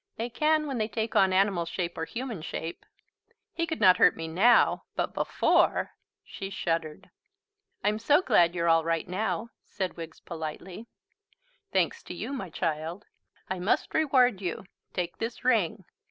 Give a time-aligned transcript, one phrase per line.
[0.17, 2.87] "They can when they take on animal shape or human shape.
[3.53, 5.91] He could not hurt me now, but before"
[6.25, 7.11] She shuddered.
[7.83, 10.87] "I'm so glad you're all right now," said Wiggs politely.
[11.71, 13.05] "Thanks to you, my child.
[13.47, 14.65] I must reward you.
[14.91, 15.85] Take this ring.